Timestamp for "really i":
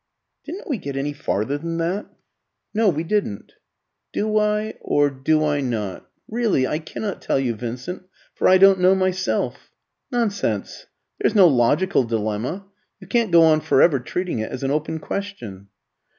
6.27-6.79